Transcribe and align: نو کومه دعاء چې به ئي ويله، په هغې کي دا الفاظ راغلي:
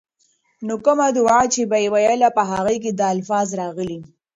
نو 0.67 0.73
کومه 0.85 1.07
دعاء 1.17 1.45
چې 1.53 1.61
به 1.69 1.77
ئي 1.81 1.87
ويله، 1.93 2.29
په 2.37 2.43
هغې 2.51 2.77
کي 2.83 2.91
دا 2.99 3.07
الفاظ 3.15 3.47
راغلي: 3.61 3.99